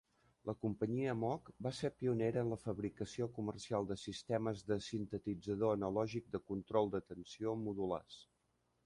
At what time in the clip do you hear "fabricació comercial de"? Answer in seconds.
2.63-3.97